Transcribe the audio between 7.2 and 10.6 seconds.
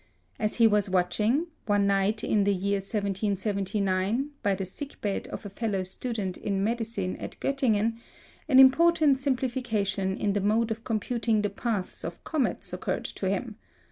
Göttingen, an important simplification in the